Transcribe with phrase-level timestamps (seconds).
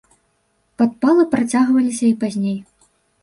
[0.81, 2.57] Падпалы працягваліся і пазней.